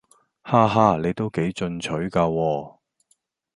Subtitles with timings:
[0.41, 2.75] 哈哈你都幾進取㗎喎